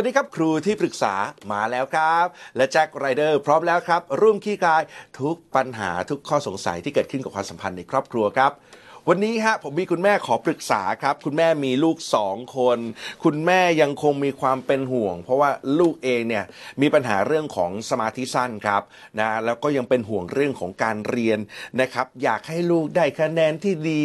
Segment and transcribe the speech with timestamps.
[0.00, 1.14] สวัสดีครับครูที่ปรึกษา
[1.52, 2.26] มาแล้วครับ
[2.56, 4.82] และแจ็คไรเดอร์พร้อมแล้วครับ ร่วมขี้กาย
[5.20, 8.52] ทุกปัญหาทุกข้อสงสัยที่เกิดขึ้นกับความสัมพันธ์ในครอบครัวครับ
[9.08, 12.78] วันนี้ฮะผมมีคุณแม่ขอปรึกษาครับ คุณแม่มีลูกสองคน
[13.24, 16.44] คุณแม่ยังคงมีความเป็นห่วง เพราะว่าลูกเองเนี่ย
[16.82, 18.82] มีปัญหาเรื่องของสมาธิสั้นครับ
[19.20, 21.38] นะแล้วก็ยังเป็นห่วงเรื่องของการเรียน
[21.80, 24.02] นะครับ อยากให้ลูกได้คะแนนที่ดี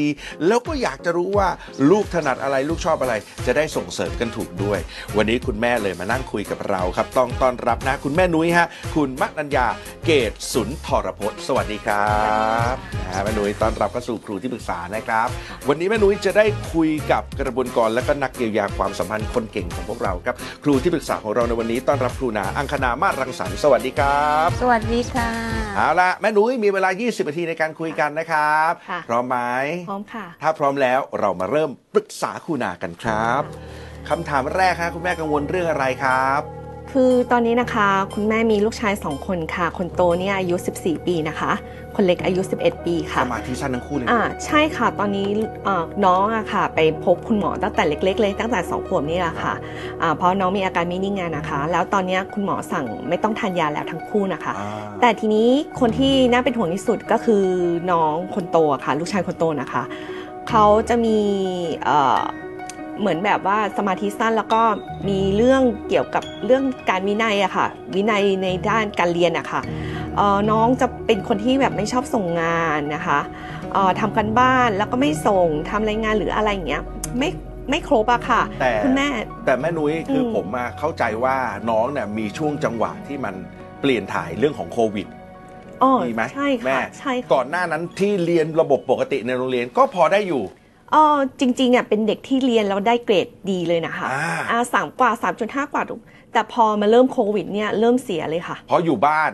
[0.47, 1.49] แล้วก็อยากจะรู้ว่า
[1.91, 3.13] ลูกถนัดอะไรลูกชอบอะไร
[3.45, 4.79] จะได้ส่งเสริมกันถูกด้วย
[5.17, 9.67] วันนี้คุณแม่เลยมานั่งคุยกับเราครับ ต้องต้อนรับนะคุณแม่นุ้ยฮะคุณมันัญญา
[10.05, 12.15] เกตสุนทรพจน์สวัสดีครั
[12.73, 15.27] บนะฮะแม่นุ้ยต้อนรับเข้าสู่ครูที่ปรึกษานะครับ
[15.69, 25.29] วันนี้แม่นุ้ยจะได้คุยกับกระบวนกรและก็นักเยียวยาความสัมพันธ์คนเก่งของพวกเราครับ ครูที่ปรึกษาของเราในวันนี้ต้อนรับครูนาอังคณามาศรังสรรค์สวัสดีครับสวัสดีค่ะ
[25.75, 29.37] เอาละแม่นุ้ยมีเวลา 20 นาทีในการคุยกันนะครับค่ะพร้อมไหม
[29.89, 33.43] พร้อมค่ะ ถ้าพร้อมแล้วเรามาเริ่มปรึกษาครูนากันครับ
[34.09, 36.54] คำถามแรกฮะคุณแม่กังวลเรื่องอะไรครับ
[36.99, 41.51] คือตอนนี้นะคะ คุณแม่มีลูกชาย 2 คนค่ะ คนโตเนี่ยอายุ 14 ปีนะคะ
[41.95, 45.27] คนเล็กอายุ 11 ปีสค่ะมาธิสั้นทั้งคู่เลยอ่าใช่ค่ะ ตอนนี้
[45.65, 49.53] เอ่อน้องอะค่ะ ไปพบคุณหมอตั้งแต่เล็กๆเลยตั้งแต่ 2 ขวบนี่แหละค่ะ
[50.01, 54.69] อ่าเพราะน้องมีอาการไม่นิ่งอะนะคะ แล้วตอนเนี้ยคุณหมอสั่งไม่ต้องทานยาแล้วทั้งคู่นะคะอ่า
[55.01, 55.49] แต่ทีนี้
[55.79, 57.43] คนที่น่าเป็นห่วงที่สุดก็คือ
[57.91, 59.83] น้องคนโตอะค่ะ ลูกชายคนโตนะคะ
[60.49, 61.17] เขาจะมี
[62.95, 64.61] เอ่อเหมือนแบบว่าสมาธิสั้นแล้วก็
[65.09, 69.61] มีเรื่องเกี่ยวกับเรื่องการวินัยอะค่ะ วินัยในด้านการเรียนอะค่ะ
[70.17, 73.19] เอ่อน้องจะเป็นคนที่แบบไม่ชอบส่งงานนะคะ
[73.73, 76.83] เอ่อทำกันบ้านแล้วก็ไม่ส่งทำรายงานหรืออะไรอย่างเงี้ย
[77.19, 77.29] ไม่
[77.69, 79.07] ไม่ครบอะค่ะ แต่คุณแม่
[79.45, 81.35] แต่แม่นุ้ยคืออมผมมาเข้าใจว่า
[81.69, 83.35] น้องเนี่ยมีช่วงจังหวะที่มัน
[83.81, 85.07] เปลี่ยนถ่ายเรื่องของโควิด
[85.83, 90.43] อ๋อมีไหมใช่แม่ค่ะใช่ค่ะก่อนหน้านั้นที่เรียนระบบปกติในโรงเรียนก็พอได้อยู่
[90.95, 91.05] อ๋อ
[91.39, 96.01] จริงๆอะเป็นเด็กที่เรียนแล้วได้เกรดดีเลยนะคะอ่า อ่าสามกว่าสามจุดห้ากว่าทุก
[96.33, 99.31] แต่พอมาเริ่มโควิดเนี่ยเริ่มเสียเลยค่ะ เพราะอยู่บ้าน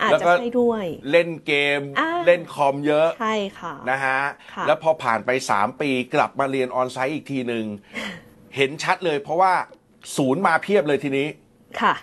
[0.00, 4.18] อาจแล้วจะก็ ใช่ด้วย เล่นเกม อ่า เล่นคอมเยอะใช่ค่ะ นะฮะ
[4.54, 7.64] ค่ะ แล้วพอผ่านไป 3 ปีกลับมาเรียนออนไซต์อีกทีหนึ่ง
[8.56, 9.52] เห็นชัดเลยเพราะว่า
[10.16, 11.26] ศูนย์มาเพียบเลยทีนี้
[11.80, 11.94] ค่ะ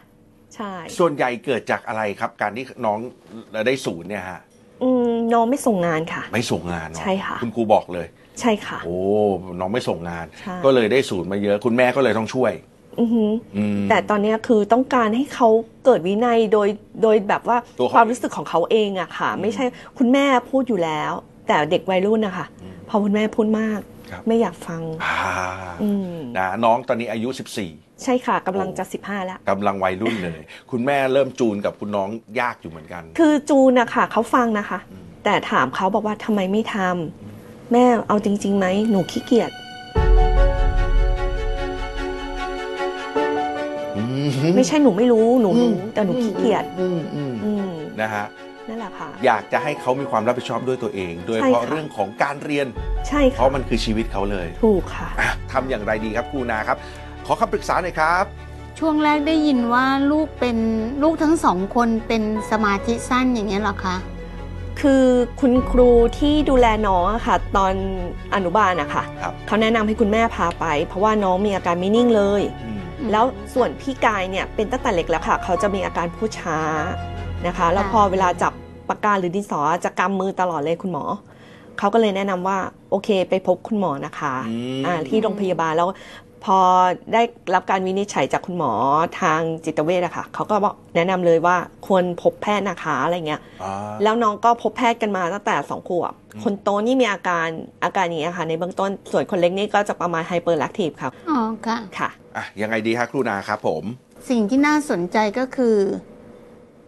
[0.56, 3.00] ใช่ ส่วนใหญ่เกิดจากอะไรครับ การที่น้อง
[3.68, 4.40] ได้ศูนย์เนี่ยฮะ
[4.84, 8.08] อืมน้องไม่ส่งงานค่ะ ไม่ส่งงานเนอใช่ค่ะ คุณครูบอกเลย
[8.40, 8.98] ใช่ค่ะ โอ้
[9.60, 12.54] น้องไม่ส่งงาน ใช่ ก็เลยได้ศูนย์มาเยอะ คุณแม่ก็เลยต้องช่วย
[13.00, 15.50] อือหือ อืม แต่ตอนเนี้ยคือต้องการให้เขา
[15.86, 16.68] เกิดวินัยโดย
[17.04, 19.66] โดยแบบว่าตัวเขาความรู้สึกของเขาเองอะค่ะ ไม่ใช่
[19.98, 21.12] คุณแม่พูดอยู่แล้ว
[21.48, 23.80] แต่เด็กวัยรุ่นนะคะอืมพอคุณแม่พูดมาก
[24.12, 25.16] ครับ ไม่อยากฟัง อ่า
[25.84, 27.30] อืมนะน้องตอนนี้อายุ
[27.68, 30.40] 14ใช่ค่ะกำลังจะสิบห้าแล้ว กำลังวัยรุ่นเลย
[30.72, 32.10] คุณแม่เริ่มจูนกับคุณน้อง
[32.40, 37.35] ยากอยู่เหมือนกัน คือจูนอะค่ะเขาฟังนะคะอืมแต่ถามเขาบอกว่าทำไมไม่ทำ
[37.72, 39.52] แม่เอาจริงๆไหมหนูขี้เกียจ
[43.98, 44.02] อื
[44.56, 47.70] ไม่ใช่หนูไม่รู้หนูรู้แต่หนูขี้เกียจอืมอืมอืม
[48.02, 48.26] นะฮะ
[48.68, 52.68] นั่นแหละค่ะอยากจะให้เขามีความรับผิดชอบด้วยตัวเอง โดยเฉใช่พาะค่ะเรื่องของการเรียน
[53.08, 56.78] ใช่เพค่ะราะมันคือชีวิตเขาเลย ถูกค่ะอะทำอย่างไรดีครับครูนาครับ
[57.26, 58.26] ขอคำปรึกษาหน่อยครับ
[58.80, 60.58] ช่วงแรกได้ยินว่าลูกเป็น
[61.04, 63.96] ลูกทั้งสองคนเป็นสมาธิสั้นอย่างเงี้ยเหรอคะ
[64.82, 65.04] คือ
[65.42, 67.74] คุณครูที่ดูแลน้องอะค่ะ ตอน
[68.36, 76.60] อนุบาลอะค่ะครับ เขาแนะนำให้คุณแม่พาไป เพราะว่าน้องมีอาการไม่นิ่งเลยอืมอืม แล้วส่วนพี่กายเนี่ยเป็นตั้งแต่เล็กแล้วค่ะ เขาจะมีอาการพูดช้า
[77.48, 78.54] นะคะ แล้วพอเวลาจับ
[78.90, 81.04] ปากกาหรือดินสอจะกำมือตลอดเลยคุณหมอ
[81.80, 82.58] เขาก็เลยแนะนำว่า
[82.90, 85.90] โอเคไปพบคุณหมอนะคะอืมอ่าที่โรงพยาบาลแล้ว
[86.46, 86.60] พอ
[87.14, 87.22] ได้
[87.56, 88.72] รับการวินิจฉัยจากคุณหมอ
[89.22, 91.58] ทางจิตเวชอะค่ะเขาก็บอกแนะนำเลยว่า
[91.88, 97.48] ควรพบแพทย์นะคะอะไรเงี้ยอ่าแล้วน้องก็พบแพทย์กันมาตั้งแต่สองขวบอืมคนโตนี่มีอาการ
[97.84, 103.84] อาการอย่างเนี้ยค่ะ ในเบื้องต้นส่วนคนเล็กนี่ก็จะประมาณ hyperactive ครับอ๋อค่ะค่ะอะ ยังไงดีครับครูนาครับผม
[104.30, 105.78] สิ่งที่น่าสนใจก็คือ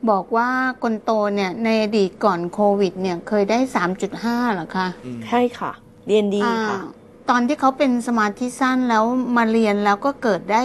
[0.10, 0.50] บอกว่า
[0.84, 3.60] คนโตเนี่ยในอดีตก่อนโควิด เนี่ยเคยได้
[4.08, 4.88] 3.5เหรอคะ
[5.28, 5.72] ใช่ค่ะ
[6.08, 6.86] เรียนดีค่ะอ่า
[7.30, 9.04] ตอนที่เขาเป็นสมาธิสั้นแล้ว
[9.38, 10.62] มาเรียนแล้วก็เกิดได้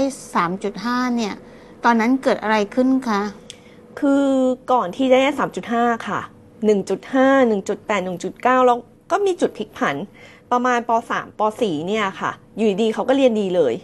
[0.56, 1.34] 3.5 เนี่ย
[1.84, 3.22] ตอนนั้นเกิดอะไรขึ้นคะ
[4.00, 4.24] คือ
[4.72, 5.30] ก่อนที่จะได้
[5.68, 6.20] 3.5 ค่ะ
[6.86, 8.78] 1.5 1.8 1.9 แล้ว
[9.10, 9.96] ก็มีจุดพลิกผัน
[10.52, 13.74] ประมาณป .3 ป .4 เนี่ยค่ะ อยู่ดีๆเขาก็เรียนดีเลย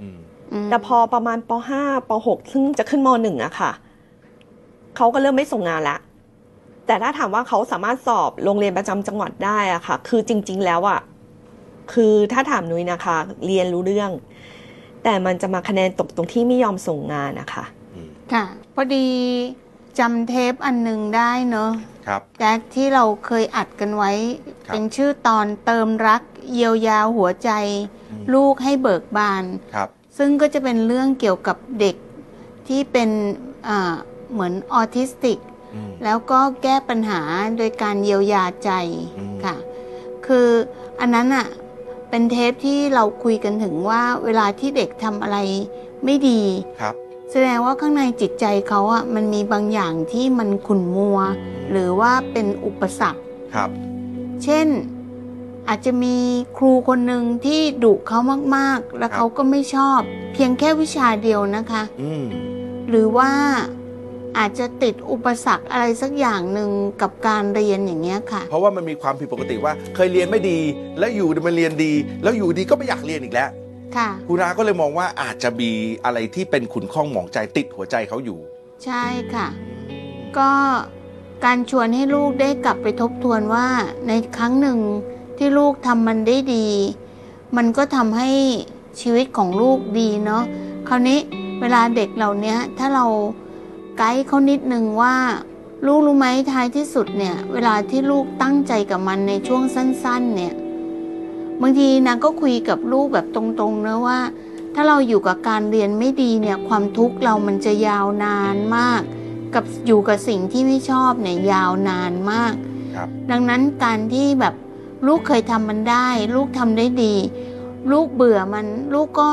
[0.00, 0.18] อืม
[0.64, 1.50] มแต่พอประมาณป
[1.80, 3.70] .5 ป .6 ซึ่งจะขึ้นม .1 อะค่ะ
[4.96, 5.96] เขาก็เริ่มไม่ส่งงานละ
[6.86, 11.00] แต่ถ้าถามว่าเขาสามารถสอบโรงเรียนประจำจังหวัดได้อะค่ะ คือจริง ๆ แล้วอะ
[11.92, 13.16] คือถ้าถามนุ้ยนะคะ
[13.46, 14.10] เรียนรู้เรื่อง
[15.04, 17.64] แต่มันจะมาคะแนนตกตรงที่ไม่ยอมส่งงานนะคะ
[17.94, 18.44] อืมค่ะ
[18.74, 19.06] พอดี
[19.98, 21.70] จำเทปอันหนึ่งได้เนอะ
[22.06, 24.12] ครับแจ็คที่เราเคยอัดกันไว้
[24.66, 26.22] ครับเป็นชื่อตอนเติมรัก
[26.52, 27.50] เยียวยาหัวใจ
[28.10, 29.44] อืมลูกให้เบิกบาน
[29.74, 29.88] ครับ
[30.18, 31.96] ซึ่งก็จะเป็นเรื่องเกี่ยวกับเด็ก
[32.68, 33.10] ที่เป็น
[33.68, 33.94] อ่า
[34.32, 35.38] เหมือนออทิสติก
[35.74, 37.20] อืมแล้วก็แก้ปัญหา
[37.56, 38.70] โดยการเยียวยาใจ
[39.18, 39.56] อืมค่ะ
[40.26, 40.48] คือ
[41.00, 41.46] อันนั้นอะ
[42.16, 45.38] เป็นเทปที่เราคุยกันถึงว่าเวลาที่เด็กทำอะไร
[46.04, 46.42] ไม่ดี
[46.80, 46.94] ครับ
[47.30, 51.18] แสดงว่าข้างในจิตใจเขาอะมันมีบางอย่างที่มันขุ่นมัว
[51.70, 53.20] หรือว่าเป็นอุปสรรค
[53.54, 53.70] ครับ
[54.44, 54.68] เช่น
[55.68, 56.16] อาจจะมี
[56.56, 58.18] ครูคนหนึ่งที่ดุเขา
[58.56, 60.00] มากๆ แล้วครับเขาก็ไม่ชอบ
[60.32, 62.24] เพียงแค่วิชาเดียวนะคะ อืม
[62.88, 63.30] หรือว่า
[64.38, 66.70] อาจจะติดอุปสรรคอะไรสักอย่างหนึ่ง
[67.02, 70.58] กับการเรียนอย่างเงี้ยค่ะ เพราะว่ามันมีความผิดปกติว่าเคยเรียนไม่ดี
[70.98, 71.92] แล้วอยู่มันเรียนดี
[72.22, 73.48] แล้วอยู่ดีก็ไม่อยากเรียนอีกแล้ว
[73.96, 75.70] ค่ะคุณอาก็เลยมองว่าอาจจะมี
[76.04, 78.38] อะไรที่เป็นขุนข้องหมองใจติดหัวใจเขาอยู่
[78.84, 79.04] ใช่
[79.34, 79.46] ค่ะ
[80.38, 80.50] ก็
[81.44, 83.66] การชวนให้ลูกได้กลับไปทบทวนว่า
[84.08, 84.78] ในครั้งหนึ่ง
[85.38, 86.66] ที่ลูกทำมันได้ดี
[87.56, 88.30] มันก็ทำให้
[89.00, 90.44] ชีวิตของลูกดีเนาะ
[90.88, 91.18] คราวนี้
[91.60, 93.06] เวลาเด็กเหล่านี้ถ้าเรา
[93.98, 95.16] ไกด์เขานิดนึงว่า
[95.86, 100.54] ลูกรู้ไหมท้ายที่สุดเนี่ย เวลาที่ลูกตั้งใจกับมันในช่วงสั้น ๆ เนี่ย
[101.60, 104.20] บางทีนางก็คุยกับลูกแบบตรงๆนะว่า
[104.74, 109.00] ถ้าเราอยู่กับการเรียนไม่ดีเนี่ย ความทุกข์เรามันจะยาวนานมาก
[109.54, 112.54] กับอยู่กับสิ่งที่ไม่ชอบเนี่ยยาวนานมาก
[112.94, 114.54] ครับดังนั้นการที่แบบ
[115.06, 117.14] ลูกเคยทำมันได้ ลูกทำได้ดี
[117.92, 119.28] ลูกเบื่อมันลูกก็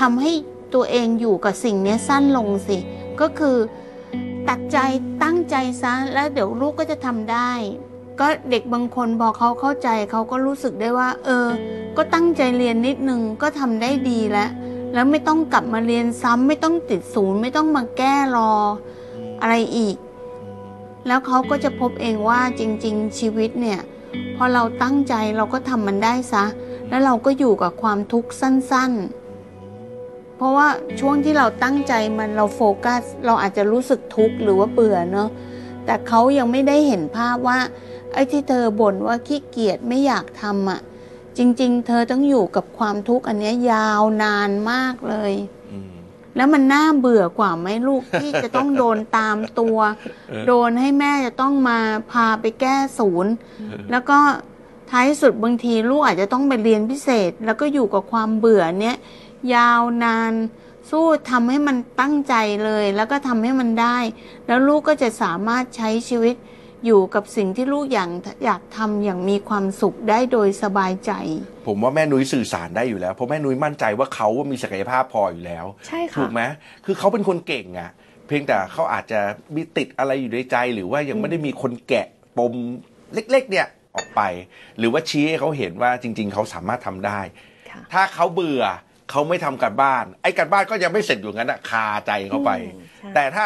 [0.00, 0.32] ทำให้
[0.74, 2.78] ตัวเองอยู่กับสิ่งเนี้ยสั้นลงสิ
[3.20, 3.56] ก็คือ
[4.52, 4.78] ตัดใจ
[5.22, 7.50] ตั้งใจซะแล้วเดี๋ยวลูกก็จะทำได้
[8.20, 11.48] ก็เด็กบางคนพอเขาเข้าใจเขาก็รู้สึกได้ว่า เออ
[11.96, 14.50] ก็ตั้งใจเรียนนิดนึงก็ทำได้ดีแล้ว
[14.94, 18.52] แล้วไม่ต้องกลับมาเรียนซ้ำไม่ต้องติดศูนย์ ไม่ต้องมาแก้รอ
[19.40, 19.96] อะไรอีก
[21.06, 23.80] แล้วเขาก็จะพบเองว่าจริง ๆ ชีวิตเนี่ย
[24.36, 26.44] พอเราตั้งใจเราก็ทำมันได้ซะ
[26.88, 29.19] แล้วเราก็อยู่กับความทุกข์สั้น ๆ
[30.40, 30.68] เพราะว่า
[31.00, 35.28] ช่วงที่เราตั้งใจมันเราโฟกัส เราอาจจะรู้สึกทุกข์หรือว่าเบื่อเนาะ
[35.84, 37.58] แต่เขายังไม่ได้เห็นภาพว่า
[38.12, 40.80] ไอ้ที่เธอบ่นว่าขี้เกียจไม่อยากทำอะ่ะ
[41.38, 45.32] จริง ๆ เธอต้องอยู่กับความทุกข์อันเนี้ยยาวนานมากเลย
[45.72, 45.92] อืม
[46.36, 49.78] แล้วมันน่าเบื่อกว่าไหมลูกที่จะต้องโดนตามตัว
[50.46, 51.78] โดนให้แม่จะต้องมา
[52.12, 53.32] พาไปแก้ศูนย์
[53.90, 54.18] แล้วก็
[54.90, 58.96] ท้ายสุดบางทีลูกอาจจะต้องไปเรียนพิเศษ แล้วก็อยู่กับความเบื่อเนี้ย
[59.54, 60.32] ยาวนาน
[60.90, 62.34] สู้ทำให้มันตั้งใจ
[62.64, 63.98] เลย แล้วก็ทำให้มันได้
[64.46, 66.36] แล้วลูกก็จะสามารถใช้ชีวิต
[66.86, 68.10] อยู่กับสิ่งที่ลูกอยาก
[68.44, 71.12] อยากทำอย่างมีความสุขได้โดยสบายใจ
[71.66, 76.42] ผมว่าแม่นุ้ยสื่อสารได้อยู่แล้ว เพราะแม่นุ้ยมั่นใจว่าเขาว่ามีศักยภาพพออยู่แล้ว ใช่ถูค่ะกไหม
[76.84, 77.90] คือเขาเป็นคนเก่งอะ
[78.26, 79.20] เพียงแต่เขาอาจจะ
[79.54, 82.06] มีติดอะไรอยู่ในใจ หรือว่ายังไม่ได้มีคนแกะ
[82.38, 82.52] ปม
[83.14, 84.22] เล็ก ๆ เนี่ยออกไป
[84.78, 87.20] หรือว่าชี้ให้เขาเห็นว่าจริง ๆ เขาสามารถทำได้
[87.70, 88.64] ค่ะถ้าเขาเบื่อ
[89.10, 93.44] เขาไม่ทำการบ้าน ไอ้การบ้านก็ยังไม่เสร็จอยู่งั้นอะคาใจเขาไปอืมใช่แต่ถ้า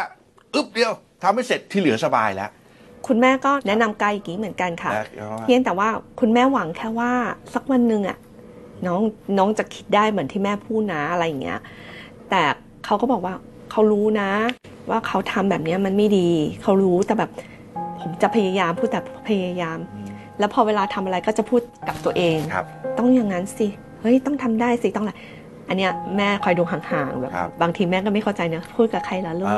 [0.55, 2.51] อึ๊บเดียวทำไม่เสร็จที่เหลือสบายแล้ว
[3.07, 5.89] คุณแม่ก็แนะนำไกด์อย่างนี้เหมือนกันค่ะแล้วก็เพียงแต่ว่า
[6.21, 7.11] คุณแม่หวังแค่ว่า
[7.55, 8.19] สักวันหนึ่งอะ
[8.87, 9.01] น้อง
[9.39, 11.61] น้องจะคิดได้เหมือนที่แม่พูดนะอะไรอย่างเงี้ย
[12.31, 12.43] แต่
[12.85, 13.35] เขาก็บอกว่า
[13.71, 14.31] เขารู้นะ
[14.91, 16.31] ว่าเขาทำแบบเนี้ยมันไม่ดี
[16.63, 17.31] เขารู้แต่แบบ
[18.01, 19.79] ผมจะพยายามพูดแต่พยายาม
[20.39, 22.67] แล้วพอเวลาทำอะไรก็จะพูดกับตัวเองครับ
[22.99, 23.67] ต้องอย่างนั้นสิ
[24.01, 25.13] เฮ้ยต้องทำได้สิต้องอะไร
[25.69, 29.49] อันเนี้ยแม่คอยดูห่างๆแบบครับบางทีแม่ก็ไม่เข้าใจนะพูดกับใครล่ะลูก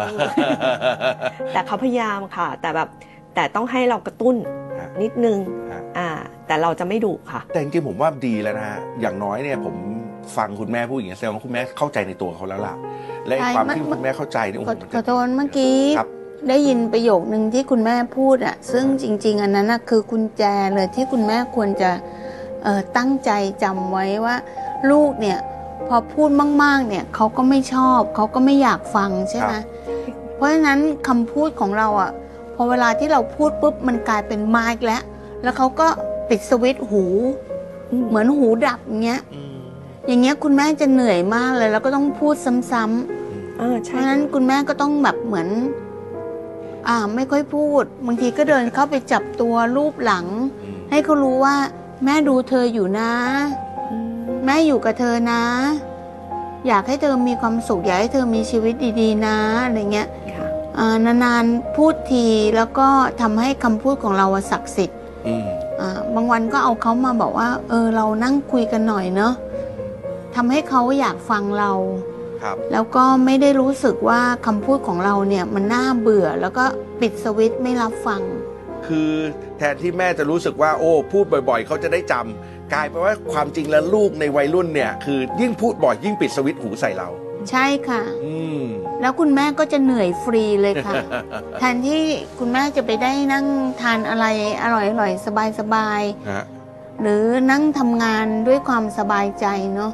[1.52, 2.88] แต่เขาพยายามค่ะ แต่แบบ
[3.34, 4.36] แต่ต้องให้เรากระตุ้น
[4.78, 5.38] ฮะนิดนึง
[5.72, 6.08] ฮะ อ่า
[6.46, 9.74] แต่เราจะไม่ดุค่ะ แต่จริงๆผมว่าดีแล้วนะฮะ อย่างน้อยเนี่ยผม
[10.36, 12.74] ฟังคุณแม่พูดอย่างนี้ยแสดงว่าคุณแม่เข้าใจในตัวเขาแล้วล่ะ
[13.26, 16.08] และไอ้ใช่ความมันที่คุณแม่เข้าใจเนี่ยโอ้ขโหอมันขจะ อโทษเมื่อกี้ ครับ
[16.48, 20.42] ได้ยินประโยคนึงที่คุณแม่พูดอะซึ่งจริง ๆ อันนั้นนะคือกุญแจ
[20.74, 21.90] เลยที่คุณแม่ควรจะ
[22.62, 23.30] เอ่อตั้งใจ
[23.62, 24.36] จำไว้ว่า
[24.90, 25.38] ลูกเนี่ย
[25.88, 26.30] พอพูด
[26.62, 29.52] มากๆเนี่ยเขาก็ไม่ชอบเขาก็ไม่อยากฟังใช่ไหม
[30.34, 32.10] เพราะฉะนั้นคำพูดของเราอะ
[32.54, 35.02] พอเวลาที่เราพูดปุ๊บมันกลายเป็นไม้แล้ว
[35.42, 35.88] แล้วเขาก็
[36.28, 37.04] ปิดสวิตช์หู
[38.08, 39.58] เหมือนหูดับอย่างเงี้ยอืม
[40.06, 45.48] อย่างเงี้ยคุณแม่จะเหนื่อยมากเลย แล้วก็ต้องพูดซ้ำๆเออเพใช่ราะฉะนั้นคุณแม่ก็ต้องแบบเหมือน
[46.88, 50.26] อ่าไม่ค่อยพูดบางทีก็เดินเข้าไปจับตัวรูปหลัง
[50.62, 51.56] อืมให้เขารู้ว่า
[52.04, 53.65] แม่ดูเธออยู่นะอืม
[54.46, 55.42] แม่อยู่กับเธอนะ
[56.66, 60.48] อยากให้เธอมีความสุขอยากให้เธอมีชีวิตดีๆ นะอะไรเงี้ยค่ะ
[60.78, 62.26] อ่านานๆพูดที
[62.56, 62.88] แล้วก็
[63.20, 65.46] ทำให้คำพูดของเราอะศักดิ์สิทธิ์อืม
[65.80, 69.32] อ่าบางวันก็เอาเขามาบอกว่า เออเรานั่งคุยกันหน่อยเนาะ
[70.34, 71.70] ทำให้เขาอยากฟังเรา
[72.42, 76.64] ครับแล้วก็ไม่ได้รู้สึกว่าคำพูดของเราเนี่ยมันน่าเบื่อแล้วก็
[77.00, 78.20] ปิดสวิตช์ไม่รับฟัง
[78.86, 79.10] คือ
[79.58, 87.08] แทนที่แม่จะรู้สึกว่าโอ้พูดบ่อย ๆ เขาจะได้จำกลายเป็นว่าความจริงแล้วลูกในวัยรุ่นเนี่ย คือยิ่งพูดบ่อยยิ่งปิดสวิตช์หูใส่เรา
[87.50, 88.62] ใช่ค่ะอืม
[89.00, 90.94] แล้วคุณแม่ก็จะเหนื่อยฟรีเลยค่ะ
[91.58, 92.02] แทนที่
[92.38, 93.46] คุณแม่จะไปได้นั่ง
[93.80, 94.26] ทานอะไร
[94.62, 95.28] อร่อยๆ ส
[95.74, 99.92] บายฮะๆหรือนั่งทำงานด้วยความสบายใจเนาะ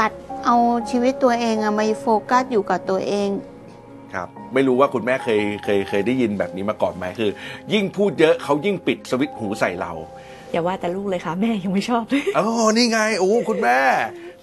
[0.00, 0.12] ตัด
[0.44, 0.56] เอา
[0.90, 3.49] ชีวิตตัวเองอะมาโฟกัสอยู่กับตัวเองครับ
[4.54, 7.30] ไม่รู้ว่าคุณแม่เคยเคยเคยได้ยินแบบนี้มาก่อนไหมคือ
[7.72, 9.92] ยิ่งพูดเยอะเขายิ่งปิดสวิตช์หูใส่เรา
[10.52, 13.78] อย่าว่าแต่ลูกเลยค่ะ แม่ยังไม่ชอบเลยอ๋อนี่ไงโอ้คุณแม่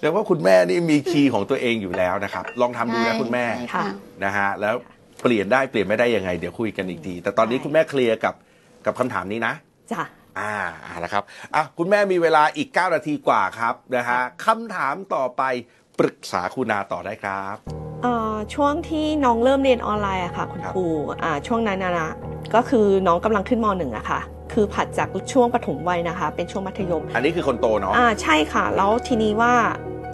[0.00, 3.86] แต่ว่าคุณแม่นี่มีคีย์ของตัวเองอยู่แล้วนะครับ ลองทำดูนะคุณแม่ใช่ค่ะ
[4.24, 4.74] นะฮะแล้ว
[5.22, 8.34] เปลี่ยนได้เปลี่ยนไม่ได้ยังไง เดี๋ยวคุยกันอีกที แต่ตอนนี้ใช่คุณแม่เคลียร์กับ
[8.86, 9.54] กับคำถามนี้นะ
[9.92, 10.02] จ้ะ
[10.38, 11.22] อ่าอ่านะครับ
[11.54, 15.42] อะคุณแม่มีเวลาอีก 9 นาทีกว่าครับนะฮะคำถามต่อไป
[15.98, 17.87] ปรึกษาคุณนาต่อได้ครับเอ่อ
[18.54, 20.86] ช่วงที่น้องเริ่มเรียนออนไลน์อะค่ะคุณครับครู
[21.22, 22.10] อ่าช่วงนั้นนะนะ
[22.54, 24.20] ก็คือน้องกำลังขึ้นมหนึ่งอะค่ะ
[24.52, 29.54] คือผัดจากช่วงปฐมวัยนะคะ เป็นช่วงมัธยม อันนี้คือคนโตเนาะอ่าใช่ค่ะ แล้วทีนี้ว่า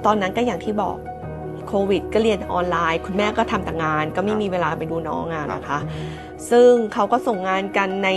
[0.07, 0.97] ตอนนั้นก็อย่างที่บอก
[1.69, 5.79] โควิด ก็เรียนออนไลน์ คุณแม่ก็ทำแต่งาน ก็ไม่มีเวลาไปดูน้องงานนะคะ
[6.51, 8.11] ซึ่งเขาก็ส่งงานกันใน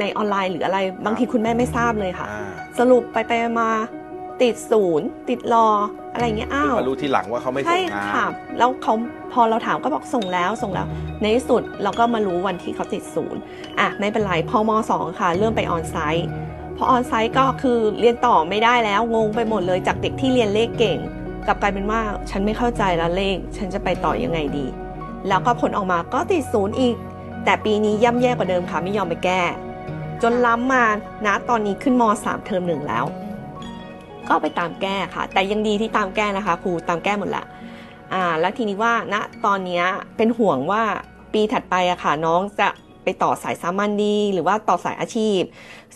[0.00, 2.48] ในออนไลน์หรืออะไร บางทีคุณแม่ไม่ทราบเลยค่ะอ่า
[2.78, 3.70] สรุปไปไปมา
[4.42, 5.68] ติดศูนย์ติดรอ
[6.12, 8.26] อะไรเงี้ยอ้าวมารู้ทีหลังว่าเขาไม่ส่ใช่งงานค่ะ
[8.58, 8.94] แล้วเขา
[9.32, 10.86] พอเราถามก็บอกส่งแล้วส่งแล้ว
[11.20, 13.40] ในที่สุดเราก็มารู้วันที่เขาติดศูนย์
[13.80, 16.26] อะไม่เป็นไรพอมสองค่ะเริ่มไปออนไซต์
[16.76, 20.98] พอออนไซต์ก็คือเรียนต่อไม่ได้แล้วงงไปหมดเลยจากเด็กที่เรียนเลขเก่ง
[21.46, 24.66] กลับกลายเป็นว่าฉันไม่เข้าใจแล้วเลข ฉันจะไปต่อยังไงดี
[25.28, 26.96] แล้วก็ผลออกมาก็ติดศูนย์อีก
[27.44, 29.42] แต่ปีนี้ย่ำแย่กว่าเดิมค่ะไม่ยอมไปแก้
[30.22, 30.84] จนล้ำมา
[31.26, 33.04] นะตอนนี้ขึ้นมสามเทอมหนึ่งแล้ว
[34.28, 37.44] ก็ไปตามแก้ค่ะ แต่ยังดีที่ตามแก้นะคะครูตามแก้หมดละ
[38.12, 39.14] อ่าแล้วทีนี้ว่าณ
[39.46, 39.84] ตอนเนี้ย
[40.16, 40.82] เป็นห่วงว่า
[41.32, 42.68] ปีถัดไปอะค่ะน้องจะ
[43.04, 45.40] ไปต่อสายสามัญดี หรือว่าต่อสายอาชีพ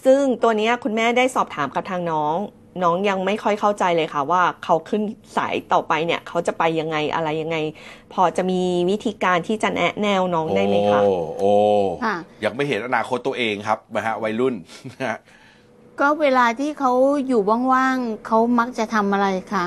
[0.04, 2.36] ซึ่งตัวเนี้ยคุณแม่ได้สอบถามกับทางน้อง
[2.82, 5.02] น้องยังไม่ค่อยเข้าใจเลยค่ะ ว่าเขาขึ้น
[5.36, 7.56] สายต่อไปเนี่ย เขาจะไปยังไงอะไรยังไง
[8.12, 8.60] พอจะมี
[8.90, 11.52] วิธีการที่จะแนะแนวน้องได้ไหมคะโอ้โอ้
[12.04, 14.54] ค่ะยังไม่เห็นอนาคตตัวเองครับนะฮะวัยรุ่น
[14.92, 15.18] นะฮะ
[16.02, 16.92] ก็เวลาที่เขา
[17.26, 17.40] อยู่
[17.72, 19.64] ว่างๆเขามักจะทำอะไรคะ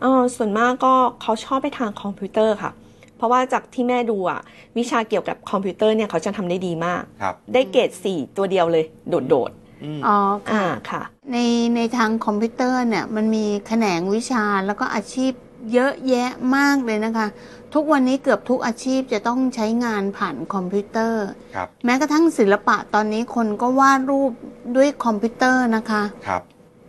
[0.00, 2.72] เออส่วนมากก็เขาชอบไปทางคอมพิวเตอร์ค่ะ
[3.16, 4.40] เพราะว่าจากที่แม่ดูอะ
[4.78, 9.50] วิชาเกี่ยวกับคอมพิวเตอร์เนี่ยเขาจะทำได้ดีมาก ครับ ได้เกรดสี่ตัวเดียวเลย โดด
[9.84, 11.36] อืมอ๋อๆอ่าค่ะ ค่ะ ใน
[11.76, 15.32] ในทางคอมพิวเตอร์เนี่ยมันมีแขนงวิชาแล้วก็อาชีพ
[15.72, 17.26] เยอะแยะมากเลยนะคะ
[17.74, 21.24] ทุกวันนี้เกือบทุกอาชีพจะต้องใช้งานผ่านคอมพิวเตอร์
[21.54, 24.32] ครับ แม้กระทั่งศิลปะตอนนี้คนก็วาดรูป
[24.76, 26.42] ด้วยคอมพิวเตอร์นะคะ ครับ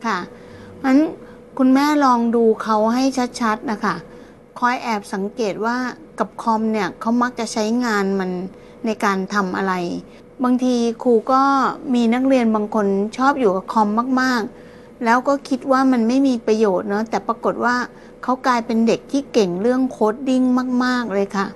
[0.06, 0.18] ค่ะ
[0.84, 1.00] งั้น
[1.58, 3.04] คุณแม่ลองดูเขาให้
[3.42, 3.96] ชัดๆนะคะ
[4.60, 5.78] คอยแอบสังเกตว่า
[6.20, 8.32] กับคอมเนี่ยเขามักจะใช้งานมัน
[8.86, 9.74] ในการทำอะไร
[10.44, 11.42] บางทีครูก็
[11.94, 13.90] มีนักเรียนบางคนชอบอยู่กับคอม
[14.22, 17.76] มากๆ แล้วก็คิดว่ามันไม่มีประโยชน์เนาะแต่ปรากฏว่า
[18.24, 20.44] เขากลายเป็นเด็กที่เก่งเรื่อง coding
[20.86, 21.48] มาก ๆ เลยค่ะ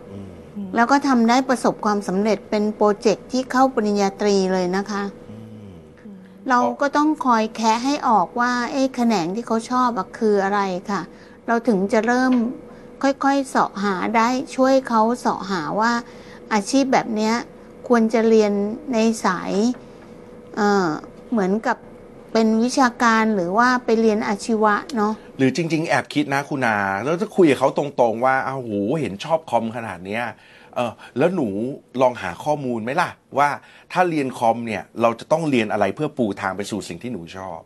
[0.55, 5.03] อืมแล้วก็ทำได้ประสบความสำเร็จเป็น project ที่เข้าปริญญาตรีเลยนะคะ
[6.05, 6.19] อืม
[6.49, 11.01] เราก็ต้องคอยแคะให้ออกว่าเอ๊ะแขนงที่เขาชอบอะคืออะไรค่ะ
[11.47, 12.33] เราถึงจะเริ่ม
[13.01, 15.93] ค่อยๆเสาะหาได้ช่วยเขาเสาะหาว่า
[16.53, 17.33] อาชีพแบบเนี้ย
[17.87, 18.51] ควรจะเรียน
[18.93, 19.53] ในสาย
[20.55, 20.87] เอ่อ
[21.31, 21.77] เหมือนกับ
[22.37, 30.23] เป็นวิชาการหรือว่าไปเรียนอาชีวะเนาะหรือจริง ๆ แอบคิดนะคุณนา แล้วถ้าคุยกับเขาตรงๆ ว่าอ้าวโหเห็นชอบคอมขนาดเนี้ย
[30.75, 31.47] เออแล้วหนู
[32.01, 33.49] ลองหาข้อมูลไหมล่ะ ว่า
[33.91, 37.59] ถ้าเรียนคอมเนี่ยเราจะต้องเรียนอะไรเพื่อปูทางไปสู่สิ่งที่หนูชอบ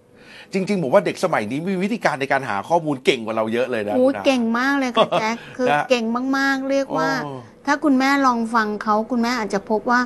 [0.53, 6.05] จริงๆผมว่าเด็กสมัยนี้มีวิธีการในการหาข้อมูลเก่งกว่าเราเยอะเลยนะโอ้คุณนาเก่งมากเลยค่ะแจ็คคือนะเก่ง
[6.37, 7.31] มากๆ เรียกว่า โอ้
[7.65, 10.01] ถ้าคุณแม่ลองฟังเขาคุณแม่อาจจะพบว่า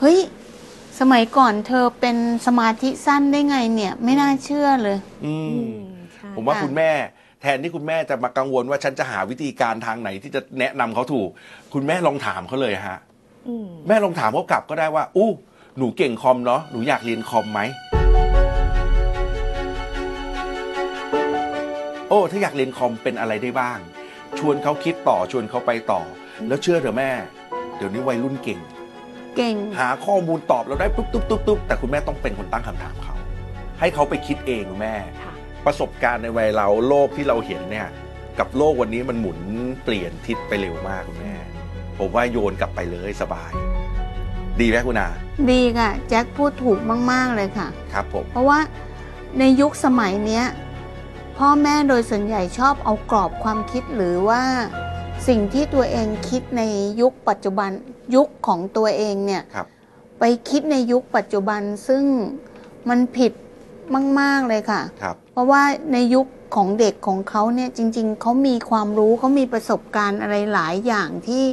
[0.00, 0.18] เฮ้ย
[1.00, 5.78] สมัยก่อนเธอเป็นสมาธิสั้นได้ไงเนี่ย ไม่น่าเชื่อเลย อือืมม
[6.14, 6.90] ใช่ผมว่าค่ะคุณแม่
[7.42, 11.28] แทนที่คุณแม่จะมากังวลว่าฉันจะหาวิธีการทางไหนที่จะแนะนำเขาถูก
[11.74, 12.98] คุณแม่ลองถามเขาเลยฮะ
[13.48, 15.30] อืมแม่ลองถามเขากลับก็ได้ว่า อู้
[15.78, 17.60] หนูเก่งคอมเนาะ หนูอยากเรียนคอมไหม
[22.08, 23.78] โอ้ ถ้าอยากเรียนคอมเป็นอะไรได้บ้าง
[24.38, 26.00] ชวนเขาคิดต่อ ชวนเขาไปต่อ
[26.48, 27.10] แล้วเชื่อเถอะแม่
[27.76, 28.60] เดี๋ยวนี้วัยรุ่นเก่ง
[29.36, 33.14] เก่ง หาข้อมูลตอบเราได้ปุ๊บตุ๊บตุ๊บตุ๊บแต่คุณแม่ต้องเป็นคนตั้งคำถามเขา
[33.80, 35.32] ให้เขาไปคิดเองคุณแม่ค่ะ
[35.66, 37.88] ประสบการณ์ในวัยเราโลกที่เราเห็นเนี่ย
[38.38, 39.38] กับโลกวันนี้มันหมุน
[39.84, 41.34] เปลี่ยนทิศไปเร็วมากคุณแม่
[41.98, 43.50] ผมว่าโยนกลับไปเลยสบาย
[44.60, 45.08] ดีไหมคุณอา
[45.50, 46.78] ดีค่ะ แจ็คพูดถูก
[47.12, 48.60] มาก ๆ เลยค่ะ ครับผม เพราะว่า
[49.38, 50.44] ในยุคสมัยเนี้ย
[51.38, 54.42] พ่อแม่โดยส่วนใหญ่ชอบเอากรอบความคิดหรือว่า
[55.28, 56.62] สิ่งที่ตัวเองคิดใน
[57.00, 57.70] ยุคปัจจุบัน
[58.14, 59.66] ยุคของตัวเองเนี่ยครับ
[60.18, 62.04] ไปคิดในยุคปัจจุบันซึ่ง
[62.88, 63.32] มันผิด
[64.20, 71.44] มาก ๆ เลยค่ะ ครับ เพราะว่าในยุคของเด็กของเขาเนี่ยจริง ๆเขามีความรู้เขามีประสบการณ์อะไรหลายอย่างที่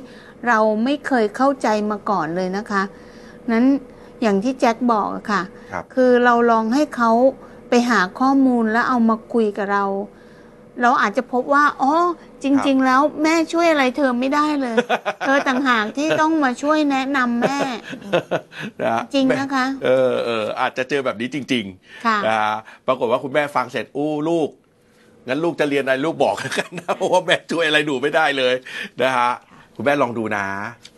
[0.47, 2.83] เราไม่เคยเข้าใจมาก่อนเลยนะคะ
[3.51, 3.65] นั้น
[4.21, 7.11] อย่างที่แจ็คบอกอะค่ะ ครับ คือเราลองให้เขา
[7.69, 9.85] ไปหาข้อมูลแล้วเอามาคุยกับเรา
[10.81, 11.93] เราอาจจะพบว่าอ๋อ
[12.43, 14.75] จริง ๆ แล้วแม่ช่วยอะไรเธอไม่ได้เลย
[15.25, 17.59] เธอต่างหากที่ต้องมาช่วยแนะนำแม่
[18.81, 21.65] นะฮะจริงนะคะ เออเอออาจจะเจอแบบนี้จริง
[22.05, 22.55] ค่ะ ๆนะฮะ
[22.87, 24.49] ปรากฏว่าคุณแม่ฟังเสร็จอู้ลูก
[25.27, 28.53] งั้นลูกจะเรียนอะไรลูกบอกกันนะเพราะว่าแม่ช่วยอะไรหนูไม่ได้เลย
[29.03, 29.31] นะฮะ
[29.77, 30.45] คุณแม่ลองดูนะ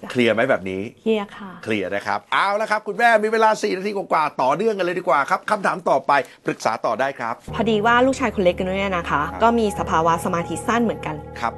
[0.09, 6.11] เคลียร์ไหมแบบนี้เฮียค่ะ เคลียร์นะครับ เอาละครับ คุณแม่มีเวลา 4 นาทีกว่าๆต่อเนื่องกันเลยดีกว่าครับคำถามต่อไป
[6.45, 11.53] ปรึกษาต่อได้ครับ พอดีว่าลูกชายคนเล็กกันด้วยนะคะครับก็มีสภาวะสมาธิสั้นเหมือนกันครับ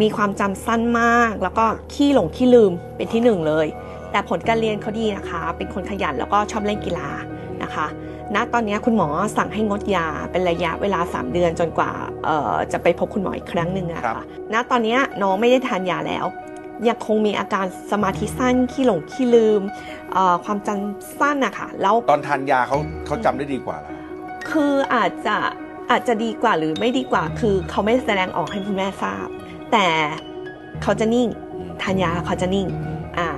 [0.00, 3.66] มีความจำสั้นมาก แล้วก็ขี้หลงขี้ลืมเป็นที่หนึ่งเลย
[4.10, 7.08] แต่ผลการเรียนเขาดีนะคะ เป็นคนขยันแล้วก็ชอบเล่นกีฬา
[7.62, 7.86] นะคะ
[8.34, 11.90] ณตอนนี้คุณหมอสั่งให้งดยาเป็นระยะเวลา 3 เดือนจนกว่า
[12.24, 16.24] เอ่อจะไปพบคุณหมออีกครั้งหนึ่งอะครัค่ะบณตอนนี้น้องไม่ได้ทานยาแล้ว
[16.88, 19.60] ยังคงมีอาการสมาธิสั้นขี้หลงขี้ลืม
[20.12, 23.92] เอ่อความจำสั้นอะค่ะแล้วตอนทานยาเขาเขาจำได้ดีกว่าเหรอ
[24.50, 25.36] คืออาจจะ
[25.90, 29.28] อาจจะดีกว่าหรือไม่ดีกว่า คือเขาไม่แสดงออกให้คุณแม่ทราบ
[29.72, 29.86] แต่
[30.82, 32.66] เขาจะนิ่งอืมทานยาแล้วเขาจะนิ่ง
[33.18, 33.28] อ่า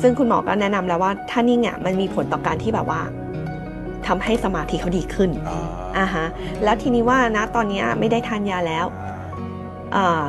[0.00, 3.02] ซึ่งคุณหมอก็แนะนำแล้วว่าถ้านิ่งอะมันมีผลต่อการที่แบบว่า
[4.06, 5.66] ทำให้สมาธิเขาดีขึ้นอ่า
[5.98, 6.26] อ่าฮะ
[6.64, 8.86] แล้วทีนี้ว่านะตอนนี้ไม่ได้ทานยาแล้ว
[9.96, 10.24] อ่า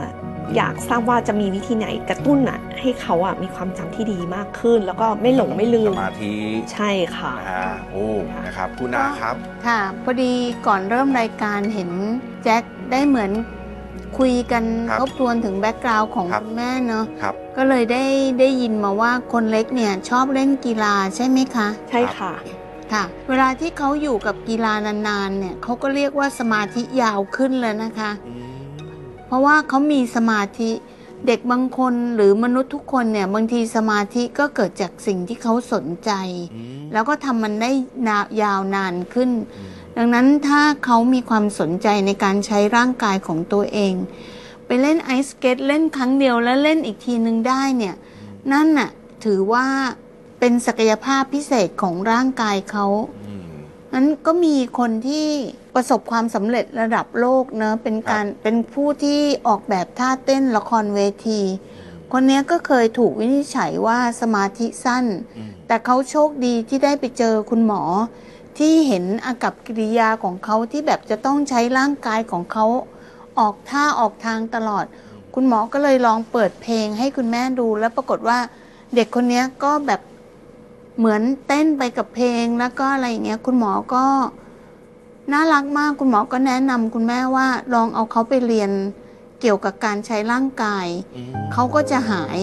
[0.56, 6.34] อยากทราบว่าจะมีวิธีไหนกระตุ้นอะให้เขาอะมีความจำที่ดีมากขึ้น แล้วก็ไม่หลงไม่ลืมสมาธิ
[6.74, 8.08] ใช่ค่ะนะฮะโอ้
[8.46, 9.36] นะครับคุณนาครับ
[9.66, 10.34] ค่ะพอดี
[10.68, 11.90] ก่อนเริ่มรายการเห็น
[12.44, 13.32] แจ็คได้เหมือน
[14.18, 18.04] คุยกันครับทบทวนถึงแบ็กกราวน์ของครับคุณแม่เนาะครับก็เลยได้
[18.40, 22.34] ได้ยินมาว่าคนเล็กเนี่ยชอบเล่นกีฬาใช่ไหมคะ ใช่ค่ะ
[22.94, 24.74] ค่ะ เวลาที่เขาอยู่กับกีฬา
[25.08, 28.45] นานๆเนี่ยเขาก็เรียกว่าสมาธิยาวขึ้นเลยนะคะอืม
[29.26, 30.72] เพราะว่าเขามีสมาธิ
[31.28, 36.12] เด็กบางคนหรือมนุษย์ทุกคนเนี่ยบางทีสมาธิก็เกิดจากสิ่งที่เขาสนใจ
[36.54, 37.72] อืมแล้วก็ทำมันได้
[38.08, 43.94] นายาวนานขึ้นอืมดังนั้นถ้าเขามีความสนใจในการใช้ร่างกายของตัวเอง
[44.66, 47.96] ไปเล่นไอสเกตเล่นครั้งเดียวแล้วเล่นอีกทีนึงได้เนี่ย
[48.52, 48.90] นั่นน่ะ
[49.26, 49.68] ถือว่า
[50.40, 52.86] เป็นศักยภาพพิเศษของร่างกายเขา
[53.25, 53.25] อืม
[53.96, 55.28] นั้นก็มีคนที่
[55.76, 61.42] ประสบความสำเร็จระดับโลกเนอะเป็นการเป็นผู้ที่ออกแบบท่าเต้นละครเวที
[62.12, 65.06] คนเนี้ยก็เคยถูกวินิจฉัยว่าสมาธิสั้น
[65.38, 67.84] อืมแต่เขาโชคดีที่ได้ไปเจอคุณหมอ
[68.58, 72.66] ที่เห็นอากับกิริยาของเขาที่แบบจะต้องใช้ร่างกายของเขา
[73.40, 74.86] ออกท่าออกทางตลอด
[75.36, 78.40] คุณหมอก็เลยลองเปิดเพลงให้คุณแม่ดูแล้วปรากฏว่า
[78.96, 80.02] เด็กคนเนี้ยก็แบบ
[80.98, 84.06] เหมือนเต้นไปกับเพลงแล้วก็อะไรอย่างเงี้ย คุณหมอก็
[85.32, 88.72] น่ารักมากคุณหมอก็แนะนำคุณแม่ว่าลองเอาเขาไปเรียน
[89.42, 92.40] เกี่ยวกับการใช้ร่างกายอืมเขาก็จะหาย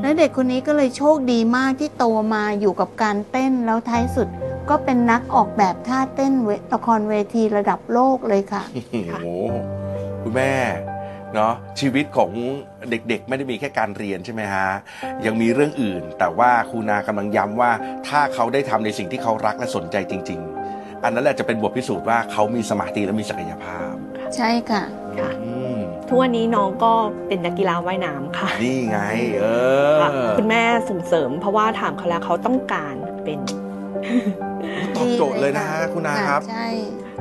[0.00, 4.28] และเด็กคนนี้ก็เลยโชคดีมากที่โตมาอยู่กับการเต้นแล้วท้ายสุด
[4.68, 9.26] ก็เป็นนักออกแบบท่าเต้นเวละครเวทีระดับโลกเลยค่ะโอ้โห
[10.22, 10.52] คุณแม่
[11.34, 12.30] เนาะชีวิตของ
[12.90, 14.68] เด็กๆ ไม่ได้มีแค่การเรียนใช่ไหมฮะ
[15.26, 17.70] ยังมีเรื่องอื่น แต่ว่าครูนากำลังย้ำว่า
[18.08, 20.40] ถ้าเขาได้ทำในสิ่งที่เขารักและสนใจจริง
[20.72, 23.92] ๆ อันนั้นแหละจะเป็นบทพิสูจน์ว่าเขามีสมาธิและมีศักยภาพ
[24.36, 24.82] ใช่ค่ะ
[25.18, 26.92] ค่ะอืมทุกวันนี้น้องก็
[27.28, 29.00] เป็นนักกีฬาว่ายน้ำค่ะ นี่ไง
[29.40, 29.44] เอ
[29.96, 33.40] อค่ะคุณแม่ส่งเสริม เพราะว่าถามเขาแล้วเขาต้องการเป็น
[34.96, 36.68] ตอบโจทย์เลยนะฮะคุณนาครับ ใช่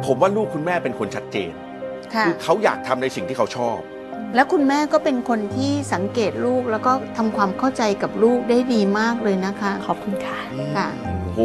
[0.06, 1.52] ผมว่าลูกคุณแม่เป็นคนชัดเจน
[2.16, 3.78] ค่ะคือเขาอยากทำในสิ่งที่เขาชอบ
[4.36, 10.40] แล้วคุณแม่ก็เป็นคนที่สังเกตลูกแล้วก็ทำความเข้าใจกับลูกได้ดีมากเลยนะคะขอบคุณค่ะ
[10.78, 10.88] ค่ะ
[11.24, 11.42] โอ้โห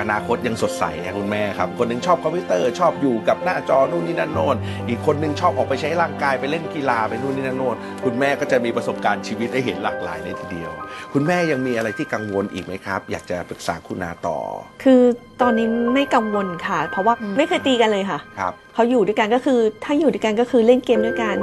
[0.00, 4.56] อนาคตยังสดใสนะคุณแม่ครับ คนหนึงชอบคอมพิวเตอร์ชอบอยู่กับหน้าจอนู่นนี่นั่นโน่น
[4.88, 10.70] อีกคนหนึงชอบออกไปใช้ร่างกายไปเล่นกีฬาไปนู่นนี่นั่นโน่นคุณแม่ก็จะมีประสบการณ์ชีวิตให้เห็นหลากหลายเลยทีเดียว
[11.12, 14.38] คุณแม่ยังมีอะไรที่กังวลอีกไหมครับ อยากจะปรึกษาคุณนาต่อ
[14.84, 15.02] คือ
[15.42, 21.36] ตอนนี้ไม่กังวลค่ะ เพราะว่าอืมไม่เคยตีกันเลยค่ะครับเขาอยู่ด้วยกันก็คือถ้าอยู่ด้วยกันก็คือเล่นเกมด้วยกัน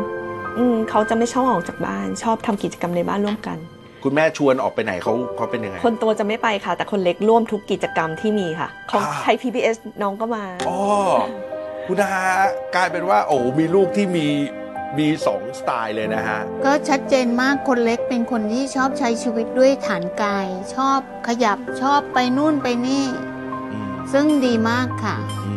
[0.58, 3.58] อืมเขาจะไม่ชอบออกจากบ้าน ชอบทำกิจกรรมในบ้านร่วมกัน
[4.04, 10.78] คุณแม่ชวนออกไปไหนเขาเขาเป็นยังไง คนโตจะไม่ไปค่ะ แต่คนเล็กร่วมทุกกิจกรรมที่มีค่ะของอ่า ไทย PBS น้องก็มา อ๋อ
[11.88, 12.12] คุณนา
[12.76, 14.28] กลายเป็นว่า โอ้มีลูกที่มี
[14.98, 23.06] มีสองสไตล์เลยนะฮะ ก็ชัดเจนมากคนเล็กเป็นคนที่ชอบใช้ชีวิตด้วยฐานกาย ชอบขยับชอบไปนู่นไปนี่
[23.72, 25.54] อืมซึ่งดีมากค่ะ อื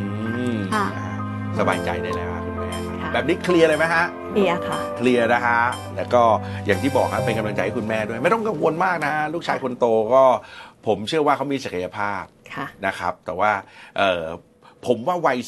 [0.55, 0.87] มค่ะ
[1.59, 2.71] สบายใจได้แล้วครับคุณแม่
[3.03, 4.05] ค่ะ แบบนี้เคลียร์เลยไหมฮะ
[4.37, 5.61] เบียร์ค่ะ เคลียร์นะฮะ
[5.97, 6.23] แล้วก็
[6.67, 10.25] อย่างที่บอกครับเป็นกำลังใจให้คุณแม่ด้วย ไม่ต้องกังวลมากนะฮะลูกชายคนโตก็
[10.87, 12.23] ผมเชื่อว่าเขามีศักยภาพ
[12.55, 13.51] ค่ะ นะครับ แต่ว่า
[13.97, 14.25] เอ่อ
[14.87, 15.39] ผมว่าวัย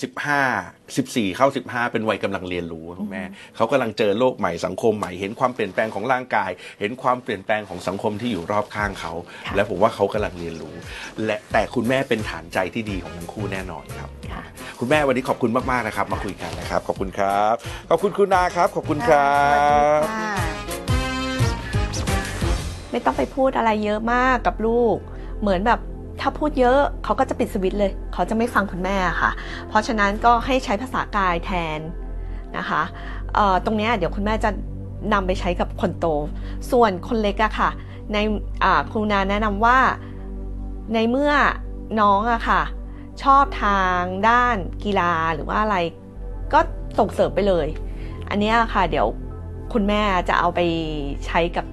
[0.45, 3.25] 15 14 เข้า 15 เป็นวัยกำลังเรียนรู้คุณแม่
[3.57, 9.13] เขากำลังเจอโลกใหม่สังคมใหม่เห็นความเปลี่ยนแปลงของร่างกาย เห็นความเปลี่ยนแปลงของสังคมที่อยู่รอบข้างเขา
[9.47, 10.75] ค่ะและผมว่าเขากำลังเรียนรู้
[11.25, 14.11] และแต่คุณแม่เป็นฐานใจที่ดีของทั้งคู่แน่นอนครับ
[14.81, 17.55] คุณแม่วันนี้ขอบคุณมากๆนะครับ มาคุยกันนะครับ ขอบคุณครับ
[17.91, 19.39] ขอบคุณคุณนาครับ ขอบคุณครั
[19.99, 20.01] บ
[22.91, 24.97] ไม่ต้องไปพูดอะไรเยอะมากกับลูก
[25.41, 25.81] เหมือนแบบ
[26.21, 29.31] ถ้าพูดเยอะเขาก็จะปิดสวิตช์เลย เขาจะไม่ฟังคุณแม่ค่ะ
[29.69, 31.81] เพราะฉะนั้นก็ให้ใช้ภาษากายแทน
[32.59, 32.83] นะคะ
[33.65, 34.51] ตรงนี้เดี๋ยวคุณแม่จะ
[35.13, 36.07] นำไปใช้กับคนโต
[36.71, 37.71] ส่วนคนเล็กอะค่ะ
[38.13, 38.19] ใน
[38.91, 39.79] ครูนาแนะนำว่า
[40.95, 41.33] ในเมื่อ
[42.01, 42.61] น้องอะค่ะ
[43.23, 45.77] ชอบทางด้านกีฬาหรือว่าอะไร
[46.53, 46.61] ก็
[46.99, 47.67] ส่งเสริมไปเลย
[48.29, 49.07] อันนี้ค่ะเดี๋ยว
[49.73, 50.61] คุณแม่จะเอาไป
[51.27, 51.67] ใช้กับ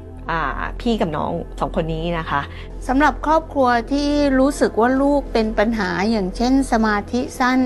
[0.81, 2.41] พี่กับน้องสองคนนี้นะคะ
[2.87, 7.59] สำหรับครอบครัวที่รู้สึกว่าลูกเป็นปัญหาอย่างเช่นสมาธิสั้น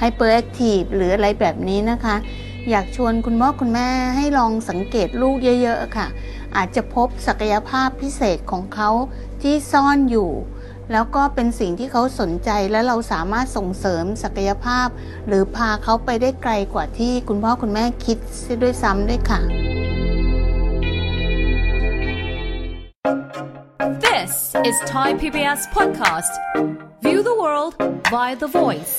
[0.00, 2.16] hyperactive หรืออะไรแบบนี้นะคะ
[2.70, 6.06] อยากชวนคุณพ่อคุณแม่ให้ลองสังเกตลูกเยอะ ๆ ค่ะ
[6.56, 8.90] อาจจะพบศักยภาพพิเศษของเขา
[9.42, 10.30] ที่ซ่อนอยู่
[10.92, 14.88] แล้วก็เป็นสิ่งที่เขาสนใจและเราสามารถส่งเสริมศักยภาพ
[15.26, 18.18] หรือพาเขาไปได้ไกลกว่าที่คุณพ่อคุณแม่คิด
[18.62, 19.40] ด้วยซ้ำด้วยค่ะ
[24.06, 24.32] This
[24.68, 26.32] is Thai PBS Podcast.
[27.04, 27.72] View the world
[28.10, 28.94] via the voice.